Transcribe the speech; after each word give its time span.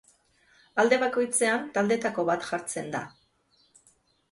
Alde 0.83 0.97
bakoitzean 1.03 1.69
taldeetako 1.77 2.27
bat 2.33 2.49
jartzen 2.49 2.91
da. 2.99 3.05